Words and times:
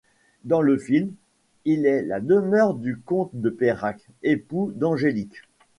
Dans 0.45 0.61
le 0.63 0.79
film, 0.79 1.13
il 1.63 1.85
est 1.85 2.01
la 2.01 2.19
demeure 2.19 2.73
du 2.73 2.97
comte 2.97 3.29
de 3.35 3.51
Peyrac, 3.51 4.01
époux 4.23 4.71
d'Angélique. 4.73 5.43